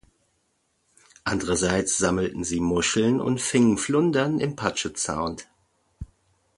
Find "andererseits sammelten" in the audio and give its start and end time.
1.25-2.43